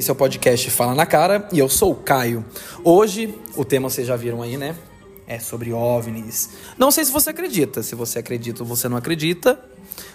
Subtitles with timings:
[0.00, 2.42] Esse é o podcast Fala na Cara e eu sou o Caio.
[2.82, 4.74] Hoje, o tema vocês já viram aí, né?
[5.26, 6.48] É sobre OVNIs.
[6.78, 7.82] Não sei se você acredita.
[7.82, 9.60] Se você acredita ou você não acredita,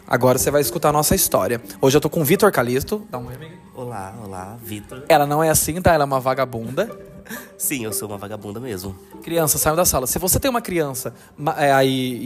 [0.08, 1.62] agora você vai escutar a nossa história.
[1.80, 3.06] Hoje eu tô com o Vitor Calisto.
[3.12, 3.54] Dá um oi, amiga.
[3.76, 5.04] Olá, olá, Vitor.
[5.08, 5.94] Ela não é assim, tá?
[5.94, 6.90] Ela é uma vagabunda.
[7.56, 8.96] Sim, eu sou uma vagabunda mesmo.
[9.22, 10.08] Criança, saiam da sala.
[10.08, 11.14] Se você tem uma criança
[11.58, 12.20] é, aí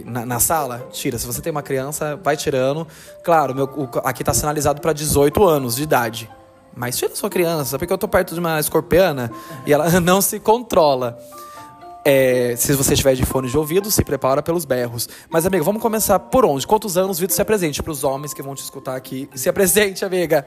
[0.00, 1.18] e- na, na sala, tira.
[1.18, 2.88] Se você tem uma criança, vai tirando.
[3.22, 6.30] Claro, meu, o- aqui tá sinalizado pra 18 anos de idade.
[6.76, 9.30] Mas tira sua criança, porque eu tô perto de uma escorpiana
[9.66, 11.18] e ela não se controla.
[12.04, 15.08] É, se você estiver de fone de ouvido, se prepara pelos berros.
[15.30, 16.66] Mas, amiga, vamos começar por onde?
[16.66, 19.28] Quantos anos, Vitor, se apresente pros homens que vão te escutar aqui.
[19.34, 20.46] Se apresente, amiga.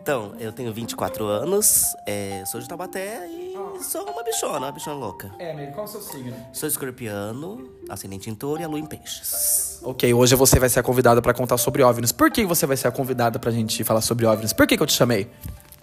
[0.00, 4.96] Então, eu tenho 24 anos, é, sou de Taubaté e sou uma bichona, uma bichona
[4.96, 5.30] louca.
[5.38, 6.36] É, amiga, qual é o seu signo?
[6.52, 9.80] Sou escorpiano, ascendente em touro e a lua em peixes.
[9.82, 12.12] Ok, hoje você vai ser a convidada pra contar sobre OVNIs.
[12.12, 14.52] Por que você vai ser a convidada pra gente falar sobre OVNIs?
[14.52, 15.30] Por que, que eu te chamei?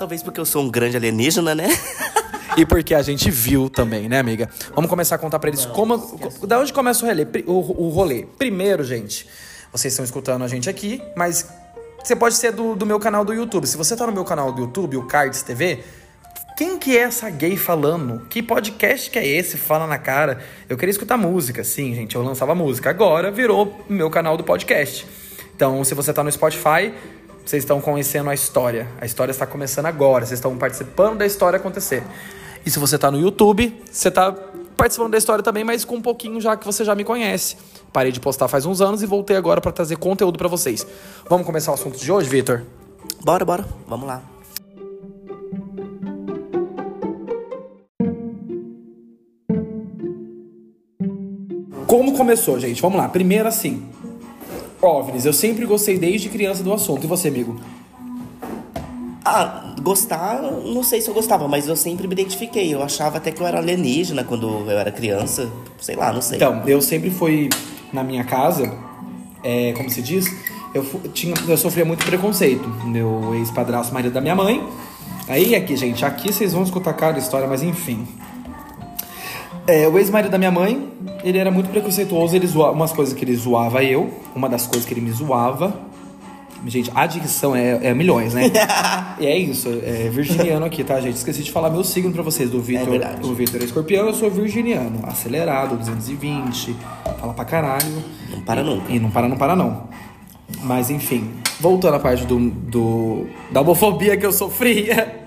[0.02, 1.68] Talvez porque eu sou um grande alienígena, né?
[2.58, 4.50] E porque a gente viu também, né, amiga?
[4.76, 5.98] Vamos começar a contar pra eles como.
[6.46, 7.26] Da onde começa o rolê?
[7.48, 8.28] O, o rolê.
[8.38, 9.26] Primeiro, gente,
[9.72, 11.48] vocês estão escutando a gente aqui, mas
[12.04, 13.66] você pode ser do, do meu canal do YouTube.
[13.66, 15.82] Se você tá no meu canal do YouTube, o Cards TV,
[16.58, 18.26] quem que é essa gay falando?
[18.28, 19.56] Que podcast que é esse?
[19.56, 20.44] Fala na cara.
[20.68, 22.18] Eu queria escutar música, sim, gente.
[22.18, 22.90] Eu lançava música.
[22.90, 25.08] Agora virou meu canal do podcast.
[25.56, 26.92] Então, se você tá no Spotify,
[27.46, 28.88] vocês estão conhecendo a história.
[29.00, 30.26] A história está começando agora.
[30.26, 32.04] Vocês estão participando da história acontecer.
[32.66, 34.32] E se você tá no YouTube, você tá
[34.78, 37.58] participando da história também, mas com um pouquinho já que você já me conhece.
[37.94, 40.86] Parei de postar faz uns anos e voltei agora pra trazer conteúdo pra vocês.
[41.30, 42.64] Vamos começar o assunto de hoje, Vitor?
[43.24, 44.24] Bora, bora, vamos lá.
[51.86, 52.82] Como começou, gente?
[52.82, 53.10] Vamos lá.
[53.10, 53.86] Primeiro, assim.
[54.82, 57.04] OVNIs, eu sempre gostei desde criança do assunto.
[57.04, 57.60] E você, amigo?
[59.24, 62.74] Ah, gostar, não sei se eu gostava, mas eu sempre me identifiquei.
[62.74, 65.52] Eu achava até que eu era alienígena quando eu era criança.
[65.80, 66.38] Sei lá, não sei.
[66.38, 67.50] Então, eu sempre fui
[67.94, 68.74] na minha casa,
[69.44, 70.26] é, como se diz,
[70.74, 70.84] eu,
[71.14, 72.68] tinha, eu sofria muito preconceito.
[72.86, 74.68] Meu ex-padrasto, marido da minha mãe.
[75.28, 78.08] Aí, aqui, gente, aqui vocês vão escutar cada história, mas enfim.
[79.68, 80.90] É, o ex-marido da minha mãe,
[81.24, 84.86] ele era muito preconceituoso, ele zoava umas coisas que ele zoava eu, uma das coisas
[84.86, 85.74] que ele me zoava.
[86.66, 88.44] Gente, a dicção é, é milhões, né?
[89.20, 91.16] e é isso, é virginiano aqui, tá, gente?
[91.16, 92.90] Esqueci de falar meu signo pra vocês, do Vitor.
[92.90, 93.28] verdade.
[93.28, 96.76] o Vitor é escorpião, eu sou virginiano, acelerado, 220,
[97.20, 98.04] fala pra caralho.
[98.30, 98.92] Não para nunca.
[98.92, 99.90] E não para, não para, não.
[100.64, 105.21] Mas enfim, voltando à parte do, do da homofobia que eu sofria.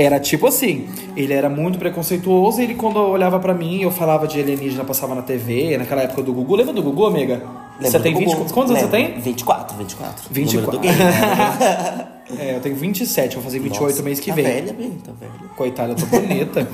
[0.00, 4.26] Era tipo assim, ele era muito preconceituoso e ele quando olhava pra mim, eu falava
[4.26, 6.56] de alienígena, passava na TV, naquela época do Gugu.
[6.56, 7.42] Lembra do Gugu, amiga?
[7.74, 8.50] Lembro você tem 20, Gugu.
[8.50, 9.20] quantos anos você tem?
[9.20, 10.24] 24, 24.
[10.30, 10.60] 24.
[10.60, 12.06] Número do game, né?
[12.38, 14.44] É, eu tenho 27, vou fazer 28 Nossa, mês que tá vem.
[14.44, 15.32] velha, bem, tá velha.
[15.54, 16.66] Coitada, eu tô bonita.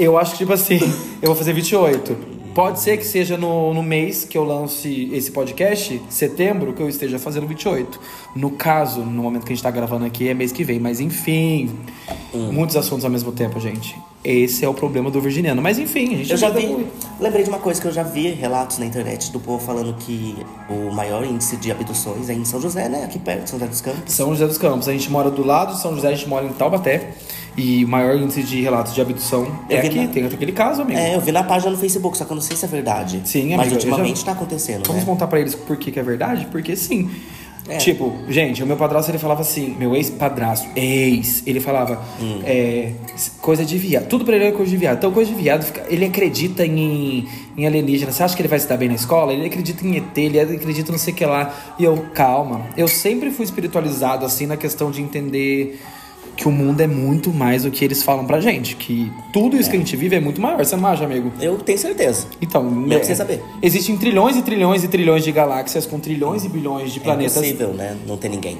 [0.00, 0.80] eu acho que, tipo assim,
[1.22, 2.37] eu vou fazer 28.
[2.58, 6.88] Pode ser que seja no, no mês que eu lance esse podcast, setembro, que eu
[6.88, 8.00] esteja fazendo 28.
[8.34, 10.80] No caso, no momento que a gente tá gravando aqui, é mês que vem.
[10.80, 11.70] Mas enfim,
[12.34, 12.52] Hum.
[12.52, 13.96] muitos assuntos ao mesmo tempo, gente.
[14.24, 15.62] Esse é o problema do virginiano.
[15.62, 16.86] Mas enfim, a gente Eu já vi,
[17.20, 20.36] lembrei de uma coisa que eu já vi relatos na internet do povo falando que
[20.68, 23.04] o maior índice de abduções é em São José, né?
[23.04, 24.12] Aqui perto, São José dos Campos.
[24.12, 24.88] São José dos Campos.
[24.88, 27.14] A gente mora do lado de São José, a gente mora em Taubaté.
[27.58, 29.98] E o maior índice de relatos de abdução é Eu aqui.
[30.00, 30.98] na- Tem aquele caso, amigo.
[30.98, 33.20] É, eu vi na página no Facebook, só que eu não sei se é verdade.
[33.24, 35.06] Sim, Mas amigo, já- ultimamente tá acontecendo, Vamos né?
[35.10, 36.46] contar pra eles por que, que é verdade?
[36.50, 37.10] Porque sim.
[37.70, 37.76] É.
[37.76, 42.40] Tipo, gente, o meu padrasto ele falava assim, meu ex-padrasto, ex, ele falava Hum.
[42.42, 42.92] é,
[43.42, 44.06] coisa de viado.
[44.08, 44.96] Tudo pra ele é coisa de viado.
[44.96, 48.10] Então, coisa de viado, ele acredita em, em alienígena.
[48.10, 49.34] Você acha que ele vai se dar bem na escola?
[49.34, 51.54] Ele acredita em ET, ele acredita não sei o que lá.
[51.78, 52.62] E eu, calma.
[52.74, 55.78] Eu sempre fui espiritualizado, assim, na questão de entender
[56.38, 58.76] que o mundo é muito mais do que eles falam pra gente.
[58.76, 60.64] Que tudo isso que a gente vive é muito maior.
[60.64, 61.32] Você não acha, amigo?
[61.40, 62.28] Eu tenho certeza.
[62.40, 63.42] Então, Mesmo é, sem saber.
[63.60, 67.36] Existem trilhões e trilhões e trilhões de galáxias com trilhões e bilhões de É planetas
[67.38, 67.96] impossível, né?
[68.06, 68.56] Não ter ninguém.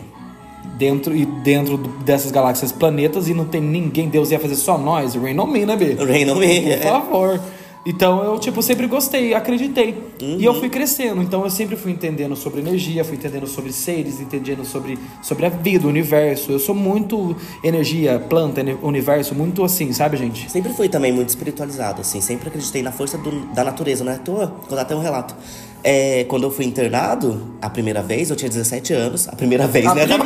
[0.77, 4.09] dentro e dentro dessas galáxias planetas e não tem ninguém.
[4.09, 5.15] Deus ia fazer só nós.
[5.15, 5.95] Rain on me, né, B?
[6.05, 6.77] Rain on me, Por é.
[6.79, 7.41] favor.
[7.87, 10.03] Então eu, tipo, sempre gostei, acreditei.
[10.21, 10.61] E eu Uhum.
[10.61, 11.23] fui crescendo.
[11.23, 15.49] Então eu sempre fui entendendo sobre energia, fui entendendo sobre seres, entendendo sobre, sobre a
[15.49, 16.53] vida, o universo.
[16.53, 17.35] Eu sou muito
[17.65, 20.51] energia, planta, universo, muito assim, sabe, gente?
[20.51, 22.21] Sempre fui também muito espiritualizado, assim.
[22.21, 24.47] Sempre acreditei na força do- da natureza, não é à toa.
[24.69, 25.35] Vou dar até um relato.
[25.83, 29.29] É, quando eu fui internado, a primeira vez, eu tinha 17 anos.
[29.29, 30.05] A primeira vez, né?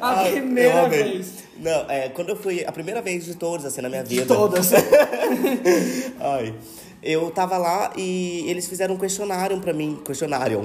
[0.00, 1.02] A Ai, primeira eu amei.
[1.04, 1.33] vez.
[1.64, 2.62] Não, é, quando eu fui.
[2.66, 4.26] A primeira vez de todos, assim, na minha vida.
[4.26, 4.70] Todas.
[6.20, 6.54] Ai.
[7.02, 9.98] Eu tava lá e eles fizeram um questionário pra mim.
[10.04, 10.62] Questionário.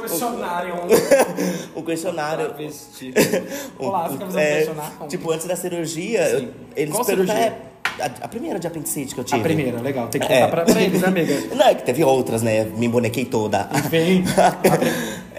[0.00, 0.74] Questionário.
[1.76, 2.54] um questionário.
[3.78, 5.08] Olá, você quer fazer um É, questionário?
[5.08, 6.48] Tipo, antes da cirurgia, Sim.
[6.74, 7.32] eles Qual cirurgia?
[7.34, 7.56] é,
[8.00, 9.42] a, a primeira de apendicite que eu A tive.
[9.42, 10.08] primeira, legal.
[10.08, 10.46] Tem que contar É.
[10.48, 11.54] pra, pra eles, né, amiga?
[11.54, 12.64] Não, é que teve outras, né?
[12.64, 13.68] Me embonequei toda.
[13.88, 14.24] Vem.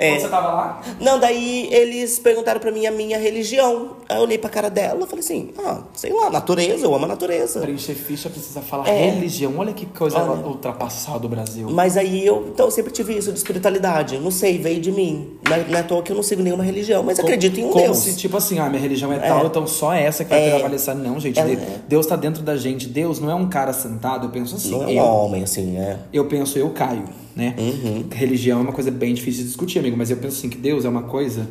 [0.01, 0.09] É.
[0.13, 0.81] Quando você tava lá?
[0.99, 3.97] Não, daí eles perguntaram pra mim a minha religião.
[4.09, 7.05] Aí eu olhei pra cara dela e falei assim: ah, sei lá, natureza, eu amo
[7.05, 7.59] a natureza.
[7.59, 9.11] Preencher ficha precisa falar É.
[9.11, 9.53] religião.
[9.57, 10.45] Olha que coisa Olha.
[10.45, 11.69] ultrapassada do Brasil.
[11.69, 14.17] Mas aí eu, então, eu sempre tive isso de espiritualidade.
[14.17, 15.37] Não sei, veio de mim.
[15.47, 17.65] Não é, não é à toa que eu não sigo nenhuma religião, mas acredito em
[17.65, 17.97] um Como Deus.
[17.97, 20.49] se, tipo assim, ah, minha religião é, tal, então só essa que vai É.
[20.51, 20.95] prevalecer.
[20.95, 21.39] Não, gente.
[21.39, 21.57] É.
[21.87, 22.87] Deus tá dentro da gente.
[22.87, 24.25] Deus não é um cara sentado.
[24.25, 24.71] Eu penso assim.
[24.71, 25.97] Não é um eu, homem, assim, é.
[26.11, 27.03] eu penso, eu caio,
[27.35, 27.55] né?
[27.57, 28.05] Uhum.
[28.11, 29.95] Religião é uma coisa bem difícil de discutir, amigo.
[29.97, 31.47] Mas eu penso assim, que Deus é uma coisa...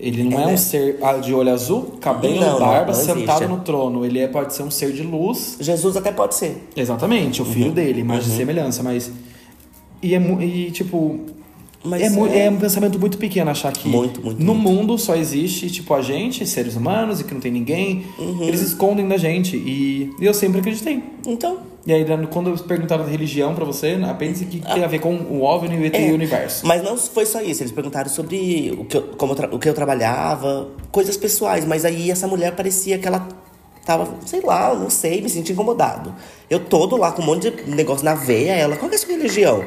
[0.00, 0.54] Ele não é, É.
[0.54, 3.46] um ser ah, de olho azul, cabelo, Não, não, barba, não sentado existe.
[3.48, 4.04] no trono.
[4.06, 5.56] Ele é, pode ser um ser de luz.
[5.60, 6.68] Jesus até pode ser.
[6.76, 7.52] Exatamente, o Uhum.
[7.52, 9.10] filho dele, imagem e semelhança, mas...
[10.00, 11.18] E, é, e tipo...
[11.84, 14.68] Mas é, é- é um pensamento muito pequeno achar que Muito, muito, no muito.
[14.68, 18.04] mundo só existe, tipo, a gente, seres humanos, e que não tem ninguém.
[18.18, 18.42] Uhum.
[18.42, 19.56] Eles escondem da gente.
[19.56, 21.02] E, eu sempre acreditei.
[21.26, 24.98] Então, E aí, quando perguntaram da religião pra você, né, apenas que tem a ver
[24.98, 26.08] com o OVNI e o ET É.
[26.08, 26.66] e o universo.
[26.66, 29.68] Mas não foi só isso, eles perguntaram sobre o que eu, como eu o que
[29.68, 33.26] eu trabalhava, coisas pessoais, mas aí essa mulher parecia que ela
[33.86, 36.14] tava, sei lá, não sei, me senti incomodado.
[36.50, 39.00] Eu todo lá com um monte de negócio na veia, ela, qual que é a
[39.00, 39.64] sua religião?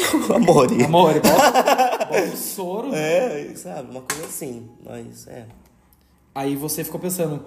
[0.34, 1.28] Amor, e- Amor, bota,
[2.10, 2.94] bota o soro.
[2.94, 5.44] É, sabe, uma coisa assim, mas é.
[6.34, 7.42] Aí você ficou pensando,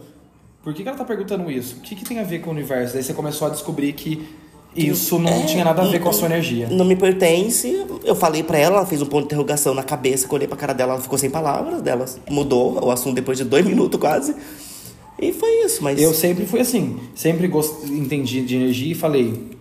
[0.63, 1.77] por que, que ela tá perguntando isso?
[1.77, 2.94] O que, que tem a ver com o universo?
[2.94, 4.27] Daí você começou a descobrir que
[4.75, 6.68] isso não É, tinha nada a ver com a sua energia.
[6.69, 7.86] Não me pertence.
[8.03, 10.47] Eu falei pra ela, ela fez um ponto de interrogação na cabeça, que eu olhei
[10.47, 12.06] pra cara dela, ela ficou sem palavras dela.
[12.30, 14.36] Mudou o assunto depois de dois minutos quase.
[15.19, 16.01] E foi isso, mas.
[16.01, 17.86] Eu sempre fui assim, sempre gost...
[17.89, 19.51] entendi de energia e falei,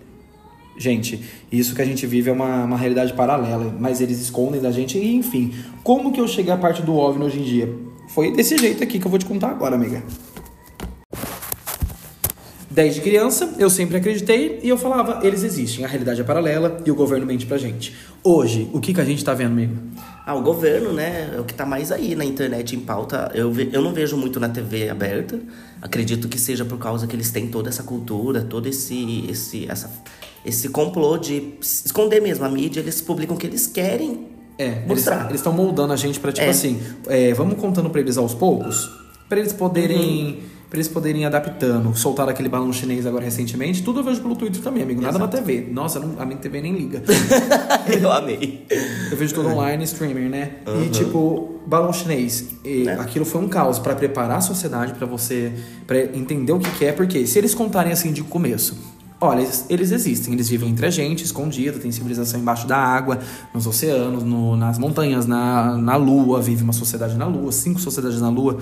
[0.81, 1.23] gente,
[1.53, 4.97] isso que a gente vive é uma, uma realidade paralela, mas eles escondem da gente
[4.97, 5.53] e enfim.
[5.85, 7.75] Como que eu cheguei à parte do OVNI hoje em dia?
[8.09, 10.03] Foi desse jeito aqui que eu vou te contar agora, amiga.
[12.71, 16.91] Desde criança, eu sempre acreditei e eu falava, eles existem, a realidade é paralela e
[16.91, 17.95] o governo mente pra gente.
[18.23, 19.75] Hoje, o que, que a gente tá vendo, amigo?
[20.25, 23.33] Ah, o governo, né, é o que tá mais aí na internet em pauta.
[23.35, 25.41] Eu, ve- eu não vejo muito na TV aberta.
[25.83, 29.91] Acredito que seja por causa que eles têm toda essa cultura, todo esse, esse, essa,
[30.45, 32.81] esse complô de esconder mesmo a mídia.
[32.81, 34.27] Eles publicam o que eles querem
[34.59, 35.27] É, mostrar.
[35.27, 36.51] eles estão moldando a gente pra, tipo É.
[36.51, 38.91] assim, é, vamos contando pra eles aos poucos,
[39.29, 40.41] pra eles poderem.
[40.71, 41.93] Pra eles poderem ir adaptando.
[41.99, 43.83] Soltaram aquele balão chinês agora recentemente.
[43.83, 45.03] Tudo eu vejo pelo Twitter também, amigo.
[45.03, 45.67] Nada na TV.
[45.69, 47.03] Nossa, não- a minha TV nem liga.
[48.01, 48.67] eu amei.
[49.11, 50.53] Eu vejo tudo online, streaming, né?
[50.87, 52.51] E tipo, balão chinês.
[52.65, 52.93] E Né?
[53.01, 55.53] Aquilo foi um caos pra preparar a sociedade pra você
[55.89, 56.93] pra entender o que, que é.
[56.93, 58.77] Porque se eles contarem assim de começo.
[59.21, 63.19] Olha, eles, eles existem, eles vivem entre a gente, escondido, tem civilização embaixo da água,
[63.53, 68.19] nos oceanos, no- nas montanhas, na, na lua, vive uma sociedade na lua, cinco sociedades
[68.21, 68.59] na lua.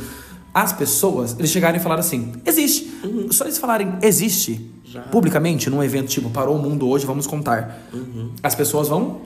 [0.53, 2.91] As pessoas, eles chegaram e falaram assim: existe.
[3.31, 4.69] Só eles falarem existe
[5.13, 7.83] publicamente num evento tipo parou o mundo hoje, vamos contar.
[8.43, 9.21] As pessoas vão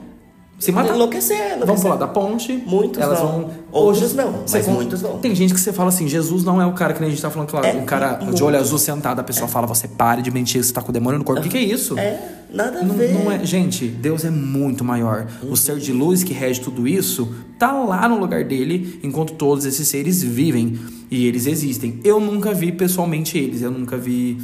[0.63, 0.95] se matar.
[0.95, 1.81] Enlouquecer, Vão enlouquecer.
[1.83, 2.63] pular da ponte.
[2.65, 3.27] Muitos elas não.
[3.27, 3.49] vão.
[3.71, 5.17] Outros não, você mas con- muitos vão.
[5.19, 7.21] Tem gente que você fala assim: Jesus não é o cara que nem a gente
[7.21, 7.65] tá falando, claro.
[7.67, 10.71] É, o cara de olho azul sentado, a pessoa fala: você pare de mentir, você
[10.73, 11.41] tá com o demônio no corpo.
[11.41, 11.97] O que, que é isso?
[11.97, 12.19] É,
[12.53, 13.13] nada a Não, ver.
[13.13, 15.27] não é, gente, Deus é muito maior.
[15.49, 17.27] O ser de luz que rege tudo isso
[17.59, 20.77] tá lá no lugar dele, enquanto todos esses seres vivem
[21.09, 21.99] e eles existem.
[22.03, 24.37] Eu nunca vi pessoalmente eles, eu nunca vi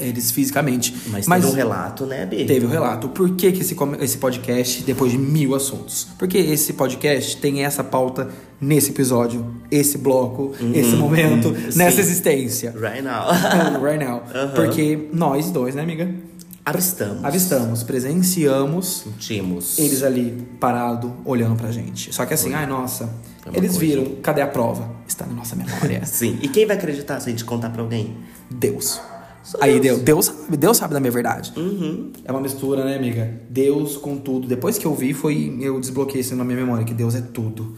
[0.00, 0.94] eles fisicamente.
[1.06, 2.44] Mas, teve um relato, né, Bi?
[2.44, 3.08] Teve o relato.
[3.08, 6.08] Por que, que esse, esse podcast, depois de mil assuntos?
[6.18, 8.28] Porque esse podcast tem essa pauta
[8.60, 12.00] nesse episódio, esse bloco, esse momento, uhum, nessa sim.
[12.00, 12.74] existência.
[12.76, 13.28] Right now.
[13.82, 14.22] right now.
[14.34, 14.54] Aham.
[14.54, 16.12] Porque nós dois, né, amiga?
[16.64, 17.24] Avistamos.
[17.24, 19.78] Avistamos, presenciamos Sentimos.
[19.78, 22.14] eles ali parado, olhando pra gente.
[22.14, 23.04] Só que assim, ai nossa,
[23.46, 23.78] uma eles coisa.
[23.78, 24.90] viram, cadê a prova?
[25.08, 26.04] Está na nossa memória.
[26.06, 26.38] Sim.
[26.42, 28.16] E quem vai acreditar se a gente contar pra alguém?
[28.50, 29.00] Deus.
[29.50, 29.98] Só Aí Deus.
[29.98, 31.52] Deus, Deus sabe, Deus sabe da minha verdade.
[31.56, 32.12] Uhum.
[32.24, 33.40] É uma mistura, né, amiga?
[33.48, 34.46] Deus com tudo.
[34.46, 37.74] Depois que eu vi, foi eu desbloqueei isso na minha memória, que Deus é tudo.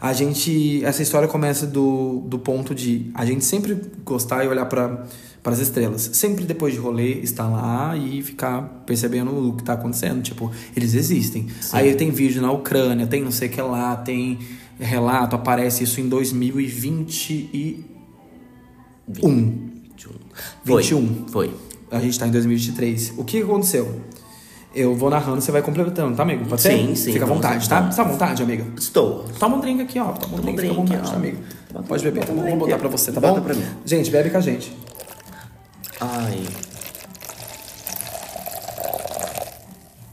[0.00, 0.84] A gente.
[0.84, 5.04] Essa história começa do, do ponto de a gente sempre gostar e olhar para
[5.44, 6.10] as estrelas.
[6.12, 10.22] Sempre depois de rolê, estar lá e ficar percebendo o que tá acontecendo.
[10.22, 11.48] Tipo, eles existem.
[11.72, 14.38] Aí tem vídeo na Ucrânia, tem não sei o que lá, tem
[14.78, 17.96] relato, aparece isso em 2021.
[19.08, 19.65] 21.
[20.64, 20.82] Foi.
[20.82, 21.26] 21.
[21.28, 21.54] Foi.
[21.90, 23.14] A gente tá em 2023.
[23.16, 24.00] O que aconteceu?
[24.74, 26.44] Eu vou narrando, você vai completando, tá, amigo?
[26.44, 26.72] Pode ser?
[26.76, 27.90] Sim, sim, Fica à vamos vontade, tá?
[27.90, 28.64] Você tá à vontade, amiga?
[28.76, 29.24] Estou.
[29.38, 30.12] Toma um drink aqui, ó.
[30.12, 31.10] Toma um drink, fica à drink, vontade, ó.
[31.12, 31.38] tá, amiga?
[31.72, 32.42] Bota- Pode beber, tá bom?
[32.42, 32.56] drink.
[32.58, 33.46] botar pra você, tá Bota bom?
[33.46, 33.64] pra mim.
[33.86, 34.76] Gente, bebe com a gente.
[36.00, 36.44] Ai.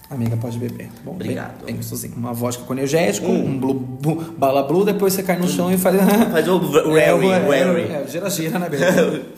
[0.10, 1.12] Amiga, pode beber, tá bom?
[1.12, 1.66] Obrigado.
[1.66, 2.12] Bem, bem.
[2.16, 5.78] Uma vodka com energético, um blu, blu- bala blue, depois você cai no chão e
[5.78, 5.96] faz...
[6.32, 6.58] Faz o
[6.94, 7.82] rally, é, rally.
[7.92, 8.86] é, gira, gira, né, bebê?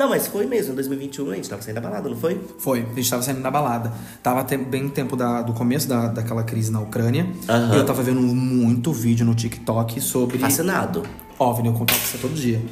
[0.00, 2.40] Não, mas foi mesmo, em 2021 a gente tava saindo da balada, não foi?
[2.58, 3.92] Foi, a gente tava saindo da balada.
[4.22, 7.26] Tava te- bem tempo da- do começo da, daquela crise na Ucrânia.
[7.46, 7.74] Aham.
[7.74, 11.02] E eu tava vendo muito vídeo no TikTok sobre Fascinado.
[11.38, 12.62] OVNI, eu contato com você todo dia.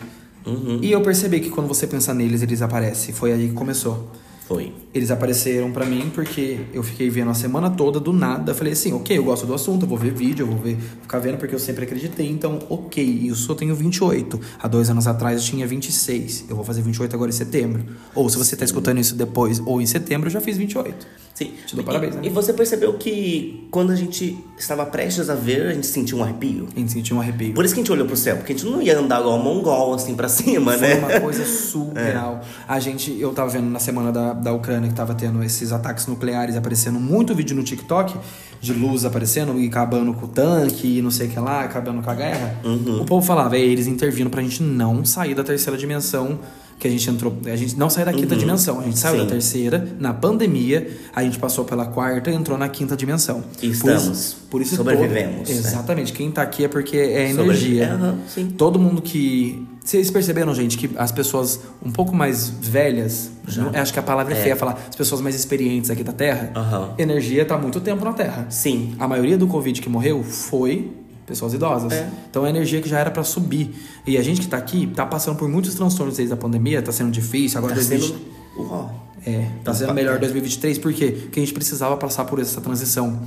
[0.47, 0.78] Uhum.
[0.80, 3.14] E eu percebi que quando você pensa neles, eles aparecem.
[3.14, 4.11] Foi aí que começou.
[4.49, 4.73] Foi.
[4.95, 8.55] Eles apareceram pra mim porque eu fiquei vendo a semana toda, do nada.
[8.55, 11.19] Falei assim, ok, eu gosto do assunto, eu vou ver vídeo, eu vou ver, ficar
[11.19, 12.26] vendo porque eu sempre acreditei.
[12.31, 14.40] Então, ok, isso eu tenho 28.
[14.59, 16.47] Há dois anos atrás eu tinha 26.
[16.49, 17.85] Eu vou fazer 28 agora em setembro.
[18.14, 21.07] Ou se você tá escutando isso depois ou em setembro, eu já fiz 28.
[21.35, 21.52] Sim.
[21.67, 22.23] Te dou parabéns, né?
[22.25, 26.25] E você percebeu que quando a gente estava prestes a ver, a gente sentiu um
[26.25, 26.67] arrepio?
[26.75, 27.55] A gente sentiu um arrepio.
[27.55, 29.38] Por isso que a gente olhou pro céu, porque a gente não ia andar igual
[29.38, 30.95] um mongol, assim, pra cima, Foi né?
[30.95, 32.40] uma coisa surreal.
[32.67, 36.07] A gente, eu tava vendo na semana da, da Ucrânia que tava tendo esses ataques
[36.07, 38.14] nucleares aparecendo muito vídeo no TikTok
[38.61, 42.02] de luz aparecendo e acabando com o tanque e não sei o que lá, acabando
[42.02, 42.59] com a guerra.
[43.00, 46.38] O povo falava, é eles intervindo pra gente não sair da terceira dimensão
[46.78, 49.25] que a gente entrou, a gente não saiu da quinta dimensão, a gente saiu Sim.
[49.25, 53.42] da terceira, na pandemia, a gente passou pela quarta e entrou na quinta dimensão.
[53.61, 54.37] E Por isso- estamos.
[54.49, 55.59] por isso Sobrevivemos, todo- né?
[55.59, 57.99] Exatamente, quem tá aqui é porque é energia.
[58.28, 58.50] Sim.
[58.57, 59.66] Todo mundo que.
[59.88, 64.35] Vocês perceberam, gente, que as pessoas um pouco mais velhas, não- acho que a palavra
[64.35, 64.42] é, É.
[64.42, 66.92] feia falar, as pessoas mais experientes aqui da Terra, Aham.
[66.99, 68.45] energia tá há muito tempo na Terra.
[68.50, 68.95] Sim.
[68.99, 70.92] A maioria do Covid que morreu foi
[71.25, 71.90] pessoas idosas.
[71.95, 72.07] É.
[72.30, 73.75] Então é energia que já era pra subir.
[74.07, 76.92] E a gente que tá aqui tá passando por muitos transtornos desde a pandemia, tá
[76.92, 78.90] sendo difícil, agora Tá 2020 sendo...
[79.26, 81.16] É, tá sendo melhor 2023, por quê?
[81.23, 83.21] Porque a gente precisava passar por essa transição.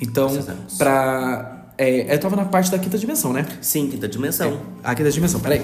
[0.00, 0.76] Então, Precisamos.
[1.76, 3.46] É, eu tava na parte da quinta dimensão, né?
[3.60, 4.60] Sim, quinta dimensão.
[4.82, 5.60] A quinta dimensão, peraí.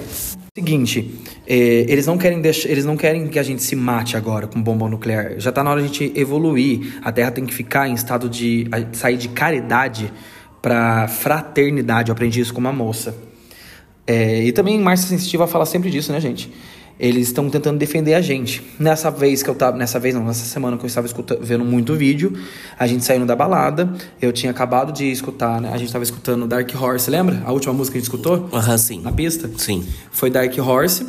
[0.57, 1.55] Seguinte, é,
[1.87, 4.89] eles não querem deixar, eles não querem que a gente se mate agora com bomba
[4.89, 5.39] nuclear.
[5.39, 6.99] Já tá na hora de a gente evoluir.
[7.01, 10.11] A Terra tem que ficar em estado de sair de caridade
[10.61, 12.09] pra fraternidade.
[12.09, 13.15] Eu aprendi isso com uma moça.
[14.05, 16.51] É, e também Márcia Sensitiva fala sempre disso, né, gente?
[17.01, 18.61] Eles estão tentando defender a gente.
[18.79, 19.75] Nessa vez que eu tava.
[19.75, 22.31] Nessa vez não, nessa semana que eu estava escuta- vendo muito vídeo,
[22.77, 23.91] a gente saindo da balada.
[24.21, 25.71] Eu tinha acabado de escutar, né?
[25.73, 27.41] A gente tava escutando Dark Horse, lembra?
[27.43, 28.47] A última música que a gente escutou?
[28.53, 29.01] Aham, sim.
[29.01, 29.49] Na pista?
[29.57, 29.83] Sim.
[30.11, 31.03] Foi Dark Horse.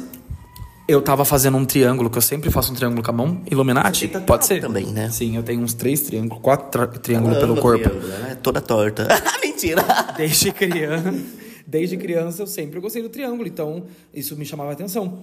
[0.89, 3.43] Eu tava fazendo um triângulo, que eu sempre faço um triângulo com a mão.
[3.51, 4.07] Illuminati?
[4.09, 4.63] Tatuado Pode ser?
[4.63, 5.11] também, né?
[5.11, 7.89] Sim, eu tenho uns três triângulos, quatro triângulos pelo corpo.
[7.91, 9.07] triângulo, Ela é toda torta.
[9.45, 9.85] Mentira.
[10.17, 11.15] Desde criança,
[11.69, 15.23] desde criança eu sempre gostei do triângulo, então isso me chamava a atenção.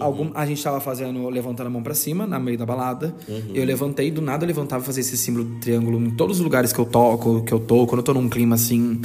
[0.00, 3.14] Algum, a gente tava fazendo, levantando a mão pra cima, na meio da balada.
[3.54, 6.42] Eu levantei, do nada eu levantava e fazia esse símbolo do triângulo em todos os
[6.42, 7.86] lugares que eu toco, que eu tô.
[7.86, 9.00] Quando eu tô num clima assim,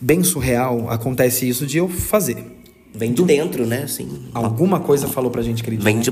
[0.00, 2.58] bem surreal, acontece isso de eu fazer.
[2.94, 3.82] Vem de dentro, né?
[3.82, 4.08] Assim.
[4.34, 5.84] Alguma coisa falou pra gente, querido.
[5.84, 6.10] Vem de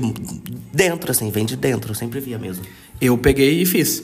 [0.71, 1.91] dentro, assim, vem de dentro.
[1.91, 2.63] Eu sempre via mesmo.
[3.01, 4.03] Eu peguei e fiz.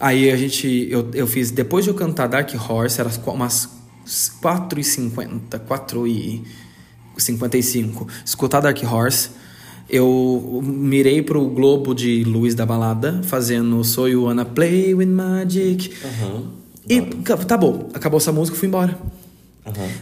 [0.00, 3.68] Aí a gente, eu, eu fiz, depois de eu cantar Dark Horse, era umas
[4.06, 8.08] 4h50, 4h55.
[8.24, 9.28] Escutar Dark Horse,
[9.90, 15.90] eu mirei pro globo de luz da balada, fazendo So You Wanna Play With Magic.
[16.88, 18.96] E ca- tá bom, acabou essa música, fui embora.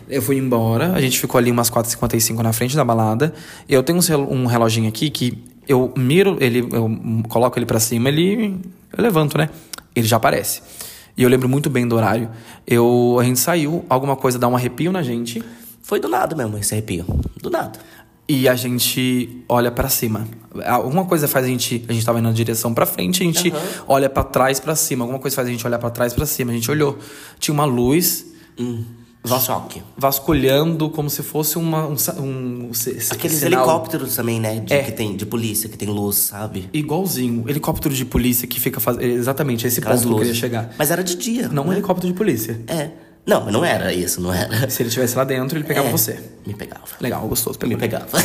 [0.09, 3.35] Eu fui embora, a gente ficou ali umas 4h55 na frente da balada.
[3.69, 3.99] Eu tenho
[4.31, 6.91] um reloginho aqui que eu miro, ele, eu
[7.29, 8.57] coloco ele pra cima, ele.
[8.97, 9.51] Eu levanto, né?
[9.95, 10.63] Ele já aparece.
[11.17, 12.31] E eu lembro muito bem do horário.
[12.67, 15.43] Eu, a gente saiu, alguma coisa dá um arrepio na gente.
[15.83, 17.05] Foi do nada mesmo esse arrepio.
[17.43, 17.79] Do nada.
[18.29, 20.29] E a gente olha pra cima.
[20.67, 21.83] Alguma coisa faz a gente.
[21.89, 23.53] A gente tava indo na direção pra frente, a gente
[23.87, 25.05] olha pra trás pra cima.
[25.05, 26.51] Alguma coisa faz a gente olhar pra trás pra cima.
[26.51, 26.99] A gente olhou.
[27.39, 28.27] Tinha uma luz
[29.25, 29.83] Vas- Choque.
[29.97, 33.61] vasculhando como se fosse uma, um, um, se- Aqueles sinal.
[33.65, 34.61] helicópteros também, né?
[34.61, 34.83] De, É.
[34.83, 36.69] que tem, de polícia, que tem luz, sabe?
[36.73, 37.45] Igualzinho.
[37.49, 39.05] Helicóptero de polícia que fica fazendo.
[39.05, 40.41] Exatamente, esse Aquelas ponto que eu queria luzes.
[40.41, 40.75] chegar.
[40.79, 41.49] Mas era de dia.
[41.49, 42.61] Não um helicóptero de polícia.
[42.67, 42.91] É.
[43.29, 44.71] Não, mas não era isso, não era.
[44.71, 46.19] Se ele estivesse lá dentro, ele pegava É, você.
[46.47, 46.87] Me pegava.
[46.99, 47.59] Legal, gostoso.
[47.59, 48.09] Pegou Me pegava.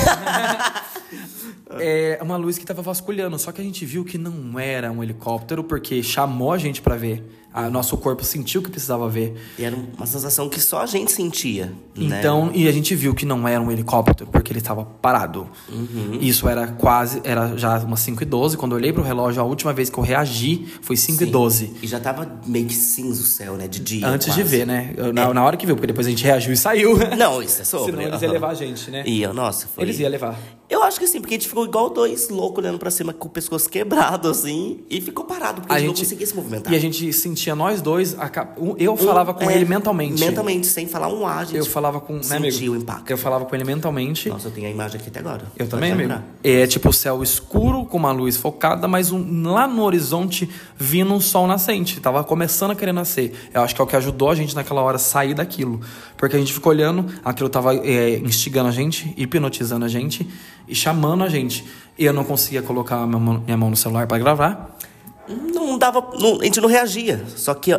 [1.79, 5.01] É uma luz que tava vasculhando, só que a gente viu que não era um
[5.01, 7.23] helicóptero, porque chamou a gente pra ver.
[7.53, 9.35] A, nosso corpo sentiu que precisava ver.
[9.57, 11.71] e era uma sensação que só a gente sentia.
[11.95, 12.19] né?
[12.19, 15.47] Então, e a gente viu que não era um helicóptero, porque ele estava parado.
[15.69, 16.17] Uhum.
[16.19, 19.45] Isso era quase, era já umas 5 e 12 Quando eu olhei pro relógio, a
[19.45, 23.21] última vez que eu reagi foi 5 e 12 E já tava meio que cinza
[23.21, 23.67] o céu, né?
[23.67, 24.07] De dia.
[24.07, 24.57] Antes de quase.
[24.57, 24.93] ver, né?
[25.13, 26.97] Na, na hora que viu, porque depois a gente reagiu e saiu.
[27.17, 27.91] Não, isso é sobre.
[27.91, 28.23] Senão eles aham.
[28.23, 29.03] iam levar a gente, né?
[29.05, 29.83] Ia, nossa, foi.
[29.83, 30.39] Eles iam levar.
[30.69, 33.27] Eu acho que sim, porque a gente ficou igual dois loucos olhando pra cima com
[33.27, 36.73] o pescoço quebrado, assim, e ficou parado, porque a, gente não conseguia se movimentar.
[36.73, 38.15] E a gente sentiu sentia nós dois.
[38.17, 40.19] a um- Eu falava com É, ele mentalmente.
[40.19, 41.57] Mentalmente, sem falar um ar, gente.
[41.57, 42.13] Eu falava com.
[42.13, 42.71] Né, amigo?
[42.71, 43.09] O impacto.
[43.11, 44.29] Eu falava com ele mentalmente.
[44.29, 45.43] Nossa, eu tenho a imagem aqui até agora.
[45.57, 46.09] Eu também, amigo.
[46.09, 46.23] lembrar.
[46.43, 51.13] É tipo o céu escuro com uma luz focada, mas um- lá no horizonte vindo
[51.13, 51.99] um sol nascente.
[51.99, 53.33] Tava começando a querer nascer.
[53.53, 55.81] Eu acho que é o que ajudou a gente naquela hora a sair daquilo.
[56.17, 60.27] Porque a gente ficou olhando, aquilo tava é, instigando a gente, hipnotizando a gente
[60.67, 61.65] e chamando a gente.
[61.97, 64.77] E eu não conseguia colocar minha mão, minha mão no celular para gravar.
[65.27, 66.01] Não dava.
[66.19, 67.23] não- a gente não reagia.
[67.35, 67.71] Só que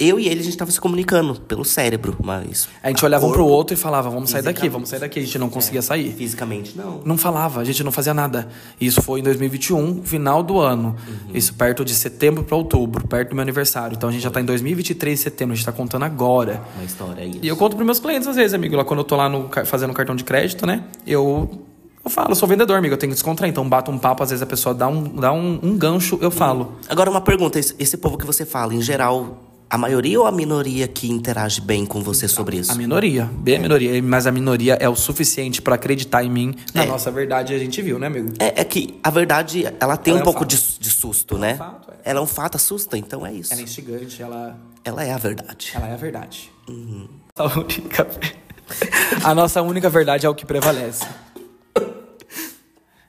[0.00, 2.68] eu e ele, a gente tava se comunicando pelo cérebro, mas.
[2.80, 5.18] A gente olhava um pro corpo, outro e falava, vamos sair daqui, vamos sair daqui.
[5.18, 6.12] A gente não conseguia sair.
[6.12, 7.00] Fisicamente, não.
[7.04, 8.48] Não falava, a gente não fazia nada.
[8.80, 10.94] Isso foi em 2021, final do ano.
[11.34, 13.96] Isso perto de setembro para outubro, perto do meu aniversário.
[13.96, 16.62] Então a gente já tá em 2023, setembro, a gente tá contando agora.
[16.76, 17.38] Uma história é isso.
[17.42, 18.76] E eu conto pros meus clientes às vezes, amigo.
[18.76, 20.84] Lá quando eu tô lá no, fazendo cartão de crédito, né?
[21.04, 21.66] Eu,
[22.08, 22.94] eu falo, eu sou vendedor, amigo.
[22.94, 23.50] Eu tenho que descontrair.
[23.50, 26.30] Então bato um papo, às vezes a pessoa dá um, dá um, um gancho, eu
[26.30, 26.76] falo.
[26.88, 30.32] Agora, uma pergunta: esse, esse povo que você fala, em geral, a maioria ou a
[30.32, 32.72] minoria que interage bem com você sobre isso?
[32.72, 34.02] A minoria, bem a minoria.
[34.02, 36.54] Mas a minoria é o suficiente pra acreditar em mim.
[36.74, 36.86] Na É.
[36.86, 38.32] nossa verdade, a gente viu, né, amigo?
[38.38, 41.36] É, é que a verdade, ela tem Ela um é um pouco de, de susto,
[41.36, 41.56] né?
[41.56, 42.10] fato, é.
[42.10, 43.52] Ela é um fato, assusta, então é isso.
[43.52, 45.72] Ela é instigante, ela, Ela é a verdade.
[45.74, 46.50] ela é a verdade.
[47.36, 48.08] A única.
[49.24, 51.04] A nossa única verdade é o que prevalece.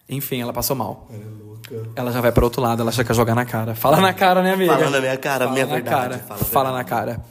[0.10, 1.08] Enfim, ela passou mal.
[1.96, 3.76] Ela já vai para outro lado, ela já quer jogar na cara.
[3.76, 4.74] Fala na cara, né, amiga?
[4.76, 6.18] Fala na minha cara, Fala minha na verdade, Cara.
[6.20, 7.22] fala Fala na cara.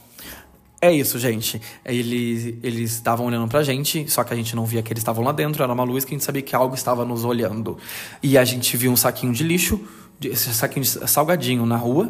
[0.81, 1.61] É isso, gente.
[1.85, 5.25] Eles eles estavam olhando pra gente, só que a gente não via que eles estavam
[5.25, 7.77] lá dentro, era uma luz que a gente sabia que algo estava nos olhando.
[8.23, 9.81] E a gente viu um saquinho de lixo,
[10.21, 12.09] de- esse saquinho de salgadinho na rua.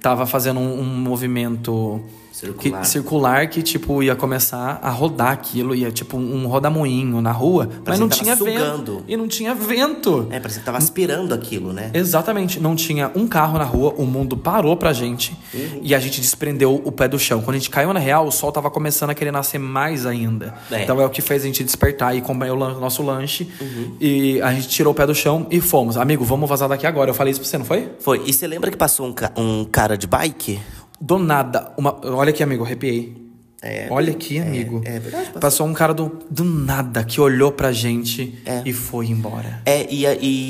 [0.00, 2.02] Tava fazendo um, um movimento
[2.34, 2.80] Circular.
[2.80, 7.68] Que, circular que, tipo, ia começar a rodar aquilo, ia tipo um rodamoinho na rua,
[7.70, 8.58] mas Parecia não tinha tava vento.
[8.60, 9.04] sugando.
[9.06, 10.26] E não tinha vento.
[10.30, 11.90] É, parece que tava aspirando aquilo, né?
[11.94, 15.78] Exatamente, não tinha um carro na rua, o mundo parou pra gente Uhum.
[15.80, 17.40] e a gente desprendeu o pé do chão.
[17.40, 20.54] Quando a gente caiu na real, o sol tava começando a querer nascer mais ainda.
[20.72, 20.82] É.
[20.82, 23.48] Então é o que fez a gente despertar e comer o nosso lanche.
[23.60, 23.96] Uhum.
[24.00, 25.96] E a gente tirou o pé do chão e fomos.
[25.96, 27.10] Amigo, vamos vazar daqui agora.
[27.10, 27.88] Eu falei isso pra você, não foi?
[28.00, 28.22] Foi.
[28.26, 30.58] E você lembra que passou um, ca- um cara de bike?
[31.04, 32.00] Do nada, uma...
[32.02, 33.22] olha aqui, amigo, arrepiei.
[33.60, 34.82] É, Olha aqui, amigo.
[34.84, 35.40] é verdade, passou.
[35.40, 38.62] Passou um cara do, do nada que olhou pra gente É.
[38.64, 39.62] e foi embora.
[39.64, 40.02] É, e,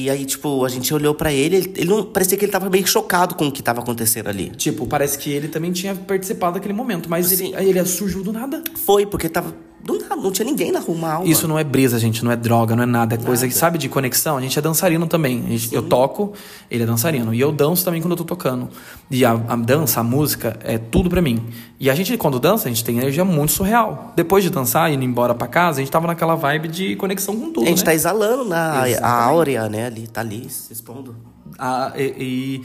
[0.04, 2.68] e aí, tipo, a gente olhou pra ele, ele, ele não, parecia que ele tava
[2.68, 4.50] meio chocado com o que tava acontecendo ali.
[4.50, 7.54] Tipo, parece que ele também tinha participado daquele momento, mas ele, Sim.
[7.54, 8.62] aí ele surgiu do nada.
[8.84, 9.54] Foi, porque tava.
[9.84, 11.28] Do nada, não tinha ninguém na rua, uma alma.
[11.28, 13.16] Isso não é brisa, gente, não é droga, não é nada.
[13.16, 13.60] É coisa que, Nada.
[13.60, 14.38] sabe, de conexão.
[14.38, 15.44] A gente é dançarino também.
[15.58, 16.32] Gente- eu toco,
[16.70, 17.34] ele é dançarino.
[17.34, 18.70] E eu danço também quando eu tô tocando.
[19.10, 21.44] E a, a dança, a música, é tudo pra mim.
[21.78, 24.12] E a gente, quando dança, a gente tem energia muito surreal.
[24.16, 27.36] Depois de dançar e indo embora pra casa, a gente tava naquela vibe de conexão
[27.38, 27.84] com tudo, A gente né?
[27.84, 29.86] tá exalando na a áurea, né?
[29.86, 31.14] Ali, tá ali, se expondo.
[31.58, 32.64] A, e, e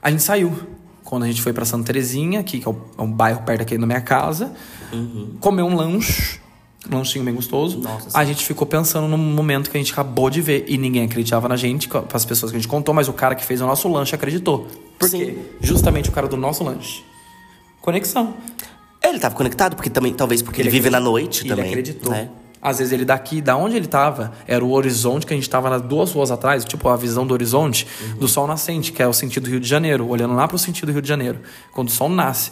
[0.00, 0.52] a gente saiu.
[1.04, 3.78] Quando a gente foi pra Santa Terezinha, aqui, que é, é um bairro perto aqui
[3.78, 4.52] da minha casa,
[5.40, 6.40] comeu um lanche,
[6.90, 7.78] lanchinho bem gostoso.
[7.80, 11.04] Nossa, a gente ficou pensando no momento que a gente acabou de ver e ninguém
[11.04, 13.60] acreditava na gente, com as pessoas que a gente contou, mas o cara que fez
[13.60, 14.66] o nosso lanche acreditou.
[14.98, 15.18] Por Sim.
[15.18, 15.38] quê?
[15.60, 17.02] Justamente o cara do nosso lanche.
[17.80, 18.34] Conexão.
[19.02, 21.68] Ele tava conectado, porque também, talvez porque ele, vive na noite ele também.
[21.70, 22.10] acreditou.
[22.10, 22.28] Né?
[22.60, 25.70] Às vezes ele daqui, da onde ele tava, era o horizonte que a gente tava
[25.70, 28.16] nas duas ruas atrás, tipo a visão do horizonte Uhum.
[28.18, 30.86] do sol nascente, que é o sentido do Rio de Janeiro, olhando lá pro sentido
[30.86, 31.38] do Rio de Janeiro,
[31.72, 32.50] quando o sol nasce.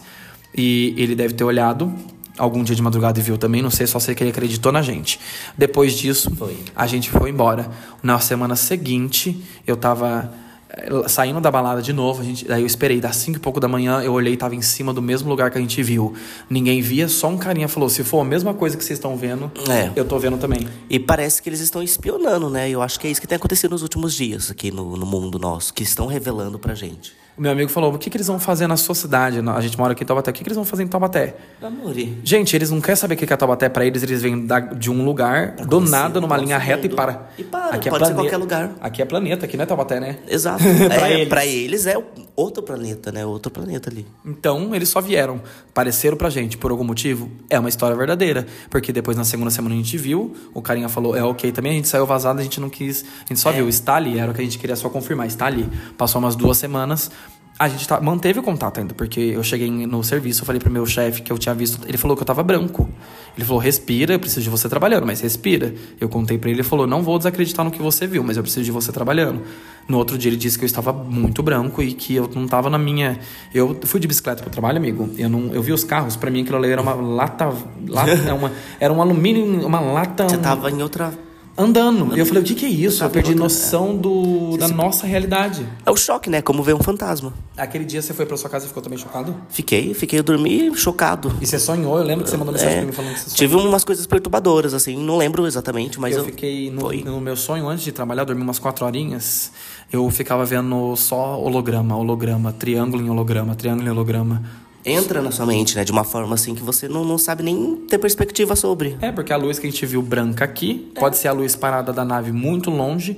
[0.57, 1.93] E ele deve ter olhado
[2.39, 4.83] algum dia de madrugada e viu também, não sei, só sei que ele acreditou na
[4.83, 5.21] gente.
[5.57, 6.57] Depois disso, Foi.
[6.75, 7.71] a gente foi embora.
[8.03, 10.33] Na semana seguinte, eu tava
[10.69, 13.61] eh, saindo da balada de novo, a gente, daí eu esperei das 5 e pouco
[13.61, 16.13] da manhã, eu olhei e tava em cima do mesmo lugar que a gente viu.
[16.51, 19.51] Ninguém via, só um carinha falou: "Se for a mesma coisa que vocês estão vendo,
[19.71, 19.91] É.
[19.95, 20.67] eu tô vendo também".
[20.91, 22.69] E parece que eles estão espionando, né?
[22.69, 25.39] Eu acho que é isso que tem acontecido nos últimos dias aqui no, no mundo
[25.39, 27.13] nosso, que estão revelando pra gente.
[27.37, 29.41] O meu amigo falou: "O que que eles vão fazer na sua cidade?
[29.41, 30.31] A gente mora aqui em Taubaté.
[30.31, 32.19] O que que eles vão fazer em Taubaté?" Amore.
[32.23, 35.05] Gente, eles não querem saber o que é Taubaté pra eles, eles vêm de um
[35.05, 36.97] lugar, do conhecer nada, numa linha reta e mundo.
[36.97, 37.29] para.
[37.39, 38.73] E para, Aqui é pode ser planeta- qualquer lugar.
[38.81, 40.19] Aqui é planeta, aqui não é Taubaté, né?
[40.29, 40.63] Exato.
[40.95, 41.29] Pra é, eles.
[41.29, 41.97] pra eles é
[42.37, 43.25] outro planeta, né?
[43.27, 44.07] Outro planeta ali.
[44.25, 45.41] Então, eles só vieram,
[45.73, 47.31] pareceram pra gente por algum motivo.
[47.51, 48.47] É uma história verdadeira.
[48.71, 51.75] Porque depois, na segunda semana, a gente viu, o carinha falou, é ok também, a
[51.75, 53.05] gente saiu vazado, a gente não quis.
[53.25, 53.55] A gente só É.
[53.55, 55.69] viu, está ali, era o que a gente queria só confirmar, está ali.
[55.99, 57.11] Passou umas duas semanas.
[57.57, 60.69] A gente tá- manteve o contato ainda, porque eu cheguei no serviço, eu falei pro
[60.71, 61.79] meu chefe que eu tinha visto.
[61.87, 62.89] Ele falou que eu tava branco.
[63.37, 65.73] Ele falou: respira, eu preciso de você trabalhando, mas respira.
[66.01, 68.43] Eu contei pra ele, ele falou: não vou desacreditar no que você viu, mas eu
[68.43, 69.43] preciso de você trabalhando.
[69.87, 72.69] No outro dia ele disse que eu estava muito branco e que eu não tava
[72.69, 73.21] na minha.
[73.55, 75.11] Eu fui de bicicleta pro trabalho, amigo.
[75.17, 77.53] Eu não, eu vi os carros, pra mim aquilo ali era uma lata,
[77.89, 80.29] lata é uma, era um alumínio, uma lata.
[80.29, 81.13] Você um- tava em outra.
[81.57, 82.17] Andando.
[82.17, 83.03] E eu falei, o que, que é isso?
[83.05, 85.67] Eu perdi noção do, da nossa realidade.
[85.85, 86.43] É o choque, né?
[86.43, 87.33] Como ver um fantasma.
[87.57, 89.35] Aquele dia você foi pra sua casa e ficou também chocado?
[89.49, 91.33] Fiquei, fiquei, eu dormi chocado.
[91.41, 91.97] E você sonhou?
[91.99, 93.37] Eu lembro que você mandou mensagem É, pra mim falando que você sonhou.
[93.37, 97.37] tive umas coisas perturbadoras, assim, não lembro exatamente, mas eu, eu, fiquei no, no meu
[97.37, 99.53] sonho antes de trabalhar, dormi umas quatro horinhas.
[99.93, 104.43] Eu ficava vendo só holograma, holograma, triângulo em holograma, triângulo em holograma.
[104.85, 105.85] Entra na sua mente, né?
[105.85, 108.97] De uma forma assim que você não, não sabe nem ter perspectiva sobre.
[109.01, 111.93] É, porque a luz que a gente viu branca aqui pode ser a luz parada
[111.93, 113.17] da nave muito longe.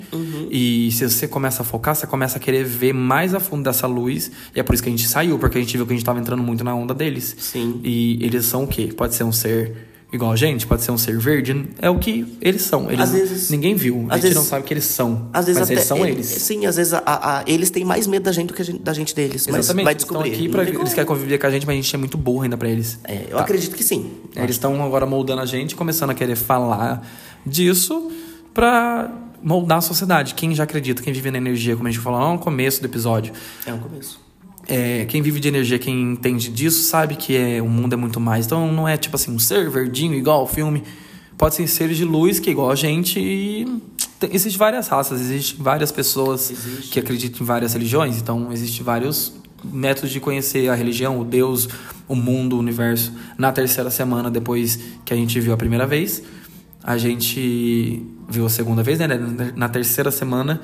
[0.51, 3.87] E se você começa a focar, você começa a querer ver mais a fundo dessa
[3.87, 4.31] luz.
[4.55, 6.05] E é por isso que a gente saiu, porque a gente viu que a gente
[6.05, 7.37] tava entrando muito na onda deles.
[7.39, 7.81] Sim.
[7.83, 8.93] E eles são o quê?
[8.97, 11.69] Pode ser um ser igual a gente, pode ser um ser verde.
[11.81, 12.87] É o que eles são.
[12.91, 14.07] Eles, Às vezes- ninguém viu.
[14.09, 15.29] A gente vezes- não sabe que eles são.
[15.33, 16.27] Às vezes mas eles são ele- eles.
[16.27, 18.93] Sim, às vezes a- a- eles têm mais medo da gente do que gente, da
[18.93, 19.47] gente deles.
[19.47, 19.85] Mas Exatamente.
[19.85, 20.35] vai eles estão descobrir.
[20.37, 22.43] aqui Não pra, eles querem conviver com a gente, mas a gente é muito burro
[22.43, 22.99] ainda pra eles.
[23.05, 23.41] É, eu Tá.
[23.43, 24.11] acredito que sim.
[24.35, 27.07] Eles estão agora moldando a gente, começando a querer falar
[27.45, 28.11] disso
[28.55, 29.11] pra
[29.43, 30.35] moldar a sociedade.
[30.35, 32.87] Quem já acredita, quem vive na energia, como a gente falou lá no começo do
[32.87, 33.33] episódio.
[33.67, 34.26] É um começo.
[34.69, 38.19] É, quem vive de energia, quem entende disso, sabe que é, o mundo é muito
[38.19, 38.47] mais.
[38.47, 40.83] Então não é tipo assim, um ser verdinho igual ao filme.
[41.39, 43.67] Pode ser seres de luz que é igual a gente e
[44.19, 46.91] tem, existe várias raças, existe várias pessoas Existe.
[46.91, 48.17] que acreditam em várias religiões.
[48.19, 51.69] Então existe vários métodos de conhecer a religião, o Deus,
[52.09, 53.13] o mundo, o universo.
[53.37, 56.23] Na terceira semana depois que a gente viu a primeira vez,
[56.83, 59.09] a gente viu a segunda vez, né?
[59.55, 60.61] Na terceira semana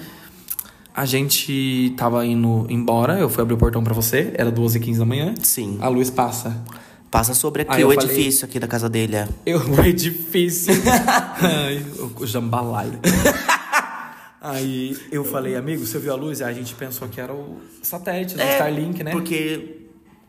[0.95, 5.05] a gente tava indo embora, eu fui abrir o portão pra você, era 12h15 da
[5.05, 5.35] manhã.
[5.43, 5.79] Sim.
[5.81, 6.63] A luz passa.
[7.11, 9.17] Passa sobre Aí aqui eu o falei- edifício aqui da casa dele.
[9.17, 9.29] É.
[9.45, 10.73] Eu, o edifício.
[11.41, 11.85] Ai,
[12.19, 12.99] o, jambalaya.
[14.41, 16.43] Aí eu falei, amigo, você viu a luz?
[16.43, 19.13] Aí a gente pensou que era o satélite do É, Starlink, né?
[19.13, 19.77] Porque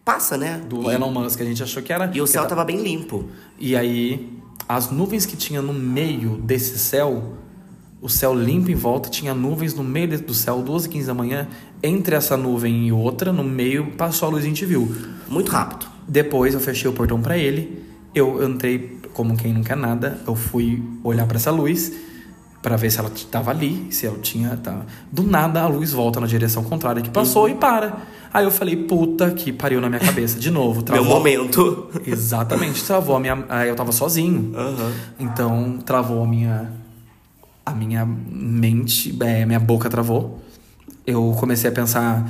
[0.06, 0.62] passa, né?
[0.70, 2.12] Do Elon Musk, a gente achou que era.
[2.14, 3.28] e o céu que tava bem limpo.
[3.58, 4.38] E aí,
[4.70, 7.38] as nuvens que tinha no meio desse céu,
[8.04, 11.48] o céu limpo em volta, tinha nuvens no meio do céu, 12 15 da manhã.
[11.82, 14.94] Entre essa nuvem e outra, no meio, passou a luz e a gente viu.
[15.28, 15.88] Muito rápido.
[16.08, 17.82] Depois eu fechei o portão pra ele.
[18.14, 20.20] Eu entrei como quem não quer nada.
[20.28, 21.92] Eu fui olhar pra essa luz
[22.62, 24.56] pra ver se ela tava ali, se ela tinha.
[24.58, 24.82] Tá.
[25.12, 27.98] Do nada a luz volta na direção contrária que passou e para.
[28.34, 30.40] Aí eu falei, puta que pariu na minha cabeça.
[30.40, 31.06] De novo, Meu travou.
[31.06, 31.88] momento.
[32.06, 33.46] Exatamente, travou a minha.
[33.50, 34.52] aí Eu tava sozinho.
[34.56, 34.92] Aham.
[35.20, 36.83] Então travou a minha.
[37.66, 40.42] A minha mente, é, minha boca travou.
[41.08, 42.30] Eu comecei a pensar,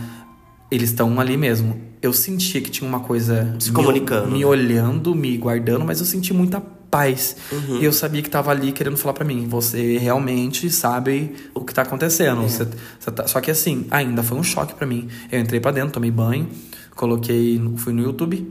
[0.70, 1.80] eles estão ali mesmo.
[2.02, 4.32] Eu sentia que tinha uma coisa Se me- comunicando.
[4.32, 7.36] me olhando, me guardando, mas eu senti muita paz.
[7.52, 7.78] Uhum.
[7.82, 11.74] E eu sabia que tava ali querendo falar pra mim, você realmente sabe o que
[11.74, 12.42] tá acontecendo.
[12.44, 12.48] É.
[12.48, 12.68] Você,
[13.00, 15.08] você tá- Só que assim, ainda foi um choque pra mim.
[15.32, 16.48] Eu entrei pra dentro, tomei banho,
[16.96, 18.48] coloquei, fui no YouTube.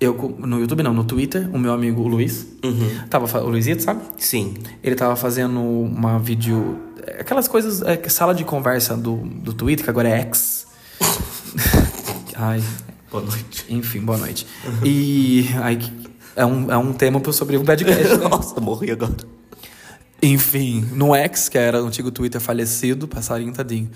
[0.00, 2.88] Eu, no YouTube não, no Twitter, o meu amigo Luiz, Uhum.
[3.10, 4.00] tava, o Luizito, sabe?
[4.16, 4.54] Sim.
[4.82, 6.78] Ele tava fazendo uma vídeo.
[7.18, 7.82] Aquelas coisas.
[7.82, 10.66] é, sala de conversa do, do Twitter, que agora é X.
[12.34, 12.62] Ai,
[13.10, 13.66] Boa noite.
[13.68, 14.46] enfim, boa noite.
[14.84, 15.78] E aí,
[16.36, 18.02] é um, é um tema sobre o Badcast.
[18.16, 18.16] né?
[18.28, 19.14] Nossa, morri agora.
[20.22, 23.90] Enfim, no X, que era o antigo Twitter falecido, passarinho tadinho.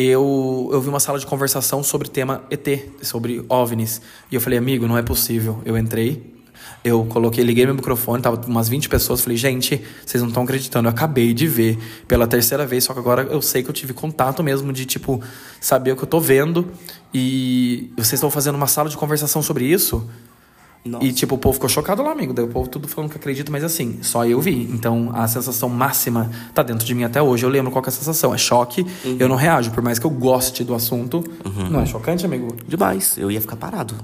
[0.00, 2.68] Eu, eu vi uma sala de conversação sobre tema ET,
[3.02, 4.00] sobre OVNIs.
[4.30, 5.60] E eu falei, amigo, não é possível.
[5.64, 6.36] Eu entrei,
[6.84, 9.22] eu coloquei, liguei meu microfone, tava umas 20 pessoas.
[9.22, 10.86] Falei, gente, vocês não estão acreditando.
[10.86, 13.92] Eu acabei de ver pela terceira vez, só que agora eu sei que eu tive
[13.92, 15.20] contato mesmo de, tipo,
[15.60, 16.70] saber o que eu tô vendo.
[17.12, 20.08] E vocês estão fazendo uma sala de conversação sobre isso?
[20.88, 21.04] Nossa.
[21.04, 22.32] E, tipo, o povo ficou chocado lá, amigo.
[22.32, 24.62] Daí o povo tudo falando que acredita, mas assim, só eu vi.
[24.72, 27.44] Então, a sensação máxima tá dentro de mim até hoje.
[27.44, 28.34] Eu lembro qual que é a sensação.
[28.34, 28.86] É choque.
[29.18, 29.70] Eu não reajo.
[29.70, 31.22] Por mais que eu goste do assunto.
[31.70, 32.56] Não é chocante, amigo?
[32.66, 33.16] Demais.
[33.18, 33.94] Eu ia ficar parado.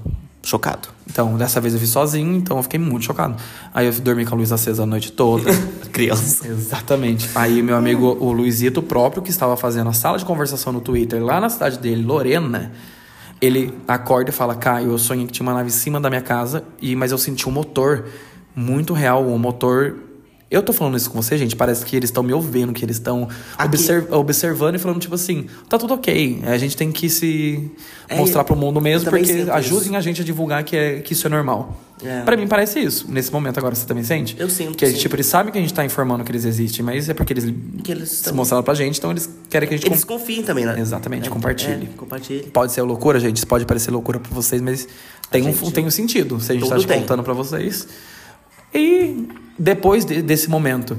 [0.43, 0.89] Chocado.
[1.09, 3.35] Então, dessa vez eu vi sozinho, então eu fiquei muito chocado.
[3.73, 5.49] Aí eu dormi com a luz acesa a noite toda.
[5.91, 6.47] Criança.
[6.47, 7.27] Exatamente.
[7.33, 11.23] Aí meu amigo, o Luizito próprio, que estava fazendo a sala de conversação no Twitter
[11.23, 12.71] lá na cidade dele, Lorena,
[13.45, 16.21] ele acorda e fala, Caio, eu sonhei que tinha uma nave em cima da minha
[16.21, 18.05] casa, e mas eu senti um motor
[18.55, 19.95] muito real, um motor...
[20.55, 22.95] Eu tô falando isso com você, gente, parece que eles estão me ouvindo, que eles
[22.95, 27.09] estão Aqui- obser- observando e falando, tipo assim, tá tudo ok, a gente tem que
[27.09, 27.69] se
[28.07, 31.27] É, mostrar pro mundo mesmo, porque ajudem a gente a divulgar que, é, que isso
[31.27, 31.75] é normal.
[32.03, 32.21] É.
[32.21, 34.35] Pra mim parece isso, nesse momento agora, você também sente?
[34.39, 34.97] Eu sinto, Que, sim.
[34.97, 37.45] tipo, eles sabem que a gente tá informando que eles existem, mas é porque eles
[37.83, 40.17] Que eles se estão- mostraram pra gente, então eles querem que a gente Eles com-
[40.17, 40.79] confiem também, né?
[40.79, 41.89] Exatamente, É, compartilhe.
[41.93, 42.43] É, compartilhe.
[42.51, 44.87] Pode ser loucura, gente, isso pode parecer loucura pra vocês, mas
[45.31, 47.01] tem, um, tem um sentido se a gente tá tem.
[47.01, 47.87] contando pra vocês.
[48.75, 50.97] E depois de- desse momento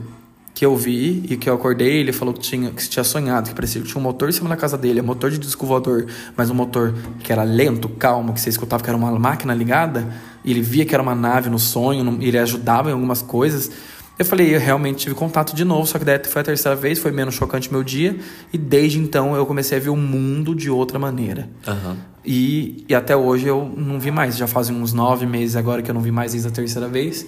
[0.54, 3.54] que eu vi e que eu acordei, ele falou que tinha, que tinha sonhado, que
[3.54, 6.06] parecia que tinha um motor em cima da casa dele, um motor de disco voador,
[6.34, 10.08] mas um motor que era lento, calmo, que você escutava que era uma máquina ligada,
[10.42, 13.70] e ele via que era uma nave no sonho, e ele ajudava em algumas coisas.
[14.18, 16.98] Eu falei, eu realmente tive contato de novo, só que daí foi a terceira vez,
[16.98, 18.16] foi menos chocante meu dia.
[18.50, 21.50] E desde então eu comecei a ver o mundo de outra maneira.
[21.68, 21.98] Aham.
[22.24, 24.34] E, e até hoje eu não vi mais.
[24.38, 27.26] Já fazem uns nove meses agora que eu não vi mais desde a terceira vez.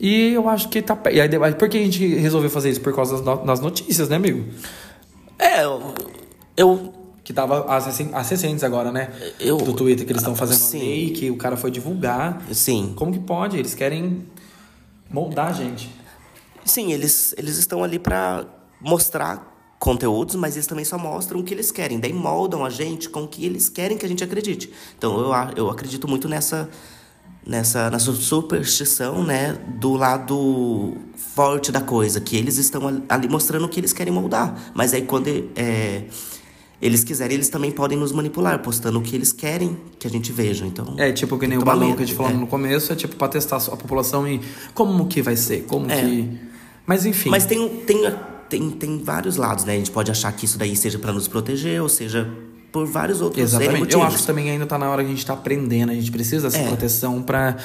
[0.00, 0.98] E eu acho que tá.
[1.10, 2.80] E aí, por que a gente resolveu fazer isso?
[2.80, 4.44] Por causa das, no- das notícias, né, amigo?
[5.38, 5.94] É, eu.
[6.56, 9.10] eu Que tava as, recen- as recentes agora, né?
[9.40, 10.78] Eu- Do Twitter, que eles estão fazendo Sim.
[10.78, 12.42] lei, que o cara foi divulgar.
[12.52, 12.92] sim.
[12.96, 13.56] Como que pode?
[13.56, 14.26] Eles querem
[15.10, 15.90] moldar a gente.
[16.64, 18.44] Sim, eles, eles estão ali pra
[18.80, 21.98] mostrar conteúdos, mas eles também só mostram o que eles querem.
[22.00, 24.70] Daí moldam a gente com o que eles querem que a gente acredite.
[24.98, 26.68] Então eu, eu acredito muito nessa,
[27.46, 29.56] nessa, nessa superstição, né?
[29.78, 30.94] Do lado
[31.34, 34.72] forte da coisa, que eles estão ali- mostrando o que eles querem moldar.
[34.74, 36.04] Mas aí quando é,
[36.80, 40.32] eles quiserem, eles também podem nos manipular, postando o que eles querem que a gente
[40.32, 40.66] veja.
[40.66, 42.34] Então, É, tipo, que nem o balão medo, que a gente falou é.
[42.34, 44.40] no começo, é tipo pra testar a população e
[44.74, 46.00] como que vai ser, como É.
[46.00, 46.38] que.
[46.86, 47.30] Mas enfim.
[47.30, 48.02] Mas tem, tem,
[48.48, 49.72] tem, tem vários lados, né?
[49.74, 52.30] A gente pode achar que isso daí seja pra nos proteger, ou seja,
[52.74, 53.94] por vários outros Exatamente.
[53.94, 56.10] Eu acho que também ainda tá na hora que a gente tá aprendendo, a gente
[56.10, 56.66] precisa dessa É.
[56.66, 57.56] proteção pra.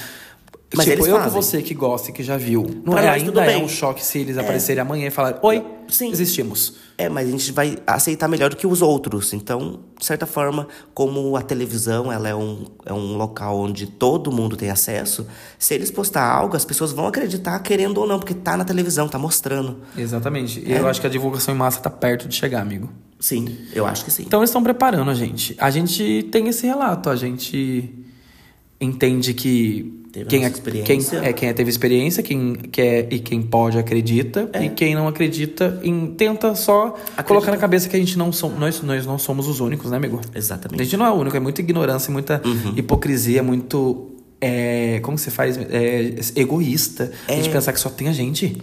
[0.76, 1.42] Mas tipo, eu com fazem.
[1.42, 2.62] você que gosta e que já viu.
[2.86, 6.12] Não Pra é, ainda é um choque se eles aparecerem amanhã e falarem, oi, Sim.
[6.12, 6.76] existimos.
[6.96, 9.34] É, mas a gente vai aceitar melhor do que os outros.
[9.34, 14.32] Então, de certa forma, como a televisão ela é, um, é um local onde todo
[14.32, 15.26] mundo tem acesso,
[15.58, 19.08] se eles postar algo, as pessoas vão acreditar, querendo ou não, porque tá na televisão,
[19.10, 19.78] tá mostrando.
[19.98, 20.72] Exatamente.
[20.72, 20.78] É.
[20.78, 22.88] Eu acho que a divulgação em massa tá perto de chegar, amigo.
[23.20, 24.24] Sim, eu acho que sim.
[24.26, 25.54] Então eles estão preparando a gente.
[25.58, 27.94] A gente tem esse relato, a gente
[28.80, 31.18] entende que Teve quem, é, quem, experiência.
[31.18, 34.64] é, quem teve experiência, quem quer e quem pode acredita, É.
[34.66, 36.96] e quem não acredita em, tenta só
[37.28, 38.58] colocar na cabeça que a gente não somos.
[38.60, 40.20] Nós, nós não somos os únicos, né, amigo?
[40.34, 40.84] A Exatamente.
[40.84, 42.74] gente não é o único, é muita ignorância, muita Uhum.
[42.76, 44.10] hipocrisia, muito.
[44.42, 45.58] É, como se faz?
[45.58, 47.12] É, egoísta.
[47.28, 47.52] A gente É.
[47.52, 48.58] pensar que só tem a gente.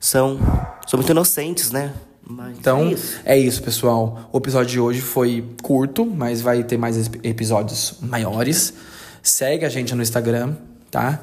[0.00, 0.38] São,
[0.86, 1.92] são muito inocentes, né?
[2.28, 3.20] Mas Então, é isso.
[3.24, 4.28] é isso, pessoal.
[4.32, 8.74] O episódio de hoje foi curto, mas vai ter mais episódios maiores.
[9.22, 10.54] Segue a gente no Instagram,
[10.90, 11.22] tá?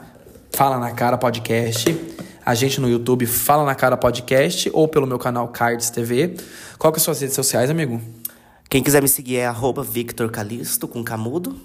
[0.51, 1.95] Fala na Cara Podcast.
[2.45, 6.35] A gente no YouTube, Fala na Cara Podcast, ou pelo meu canal Cards TV.
[6.77, 7.99] Qual que são suas redes sociais, amigo?
[8.69, 11.55] Quem quiser me seguir é arroba Victor Calisto, com camudo.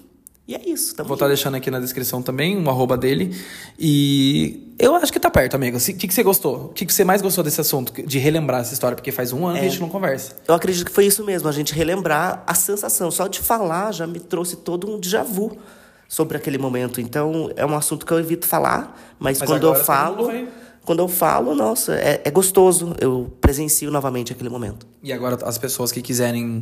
[0.51, 3.33] E é isso, Vou estar deixando aqui na descrição também um arroba dele.
[3.79, 5.77] E eu acho que tá perto, amigo.
[5.77, 6.65] O que, que você gostou?
[6.65, 7.93] O que, que você mais gostou desse assunto?
[8.05, 8.93] De relembrar essa história?
[8.93, 10.35] Porque faz um ano que a gente não conversa.
[10.45, 13.09] Eu acredito que foi isso mesmo, a gente relembrar a sensação.
[13.09, 15.57] Só de falar já me trouxe todo um déjà vu
[16.05, 16.99] sobre aquele momento.
[16.99, 20.29] Então, é um assunto que eu evito falar, mas, Mas quando eu falo,
[20.83, 22.93] quando eu falo, nossa, é, é gostoso.
[22.99, 24.85] Eu presencio novamente aquele momento.
[25.01, 26.61] E agora as pessoas que quiserem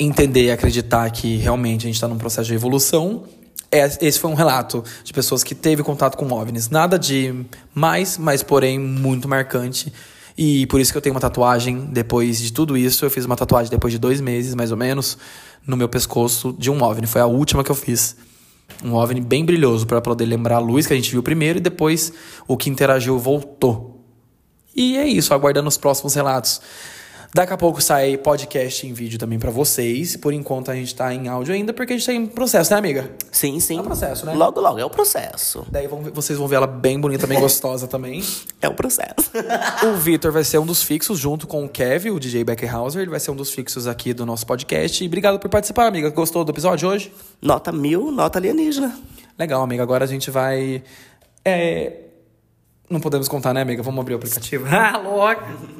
[0.00, 3.24] entender e acreditar que realmente a gente está num processo de evolução,
[3.70, 6.70] é- esse foi um relato de pessoas que teve contato com OVNIs.
[6.70, 9.92] Nada de mais, mas porém muito marcante.
[10.36, 13.04] E por isso que eu tenho uma tatuagem depois de tudo isso.
[13.04, 15.18] Eu fiz uma tatuagem depois de dois meses, mais ou menos,
[15.66, 17.06] no meu pescoço de um OVNI.
[17.06, 18.16] Foi a última que eu fiz.
[18.82, 21.60] Um OVNI bem brilhoso para poder lembrar a luz que a gente viu primeiro e
[21.60, 22.12] depois
[22.48, 24.02] o que interagiu voltou.
[24.74, 26.60] E é isso, aguardando os próximos relatos.
[27.32, 30.16] Daqui a pouco sai podcast em vídeo também pra vocês.
[30.16, 32.78] Por enquanto a gente tá em áudio ainda, porque a gente tá em processo, né,
[32.78, 33.08] amiga?
[33.30, 33.78] Sim, sim.
[33.78, 34.34] É o processo, né?
[34.34, 35.64] Logo, logo, é o processo.
[35.70, 38.20] Daí vão vocês vão ver ela bem bonita, bem gostosa também.
[38.60, 39.30] É o processo.
[39.86, 43.02] O Vitor vai ser um dos fixos, junto com o Kevin, o DJ Beckerhauser.
[43.02, 45.02] Ele vai ser um dos fixos aqui do nosso podcast.
[45.02, 46.10] E obrigado por participar, amiga.
[46.10, 47.12] Gostou do episódio hoje?
[47.40, 48.98] nota mil, nota alienígena.
[49.38, 49.82] Legal, amiga.
[49.82, 50.82] Agora a gente vai.
[51.44, 51.92] É...
[52.90, 53.82] Não podemos contar, né, amiga?
[53.82, 54.66] Vamos abrir o aplicativo.
[54.70, 55.79] Ah, louca!